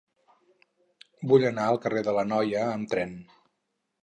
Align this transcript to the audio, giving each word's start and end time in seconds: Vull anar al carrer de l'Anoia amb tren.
Vull 1.33 1.45
anar 1.51 1.67
al 1.73 1.79
carrer 1.85 2.03
de 2.09 2.17
l'Anoia 2.19 2.65
amb 2.71 2.93
tren. 2.97 3.15